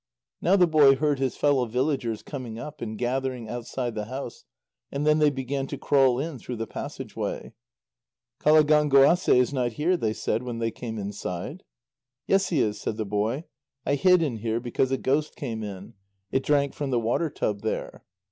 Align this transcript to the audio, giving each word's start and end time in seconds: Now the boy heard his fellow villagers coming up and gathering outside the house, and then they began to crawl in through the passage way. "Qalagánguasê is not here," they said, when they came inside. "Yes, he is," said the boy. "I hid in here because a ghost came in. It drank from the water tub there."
Now 0.41 0.55
the 0.55 0.65
boy 0.65 0.95
heard 0.95 1.19
his 1.19 1.37
fellow 1.37 1.67
villagers 1.67 2.23
coming 2.23 2.57
up 2.57 2.81
and 2.81 2.97
gathering 2.97 3.47
outside 3.47 3.93
the 3.93 4.05
house, 4.05 4.45
and 4.91 5.05
then 5.05 5.19
they 5.19 5.29
began 5.29 5.67
to 5.67 5.77
crawl 5.77 6.17
in 6.19 6.39
through 6.39 6.55
the 6.55 6.65
passage 6.65 7.15
way. 7.15 7.53
"Qalagánguasê 8.39 9.35
is 9.39 9.53
not 9.53 9.73
here," 9.73 9.95
they 9.95 10.13
said, 10.13 10.41
when 10.41 10.57
they 10.57 10.71
came 10.71 10.97
inside. 10.97 11.61
"Yes, 12.25 12.49
he 12.49 12.61
is," 12.61 12.81
said 12.81 12.97
the 12.97 13.05
boy. 13.05 13.43
"I 13.85 13.93
hid 13.93 14.23
in 14.23 14.37
here 14.37 14.59
because 14.59 14.89
a 14.89 14.97
ghost 14.97 15.35
came 15.35 15.61
in. 15.61 15.93
It 16.31 16.41
drank 16.41 16.73
from 16.73 16.89
the 16.89 16.99
water 16.99 17.29
tub 17.29 17.61
there." 17.61 18.03